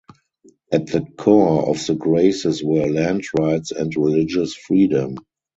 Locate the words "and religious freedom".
3.69-5.15